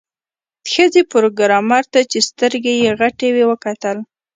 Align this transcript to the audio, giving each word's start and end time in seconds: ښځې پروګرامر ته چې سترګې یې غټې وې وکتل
ښځې 0.71 1.01
پروګرامر 1.13 1.83
ته 1.93 1.99
چې 2.11 2.19
سترګې 2.29 2.73
یې 2.83 2.91
غټې 2.99 3.29
وې 3.33 3.43
وکتل 3.51 3.97